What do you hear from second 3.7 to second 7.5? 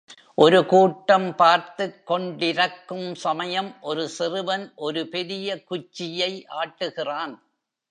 ஒரு சிறுவன் ஒரு பெரிய குச்சியை ஆட்டுகிறான்.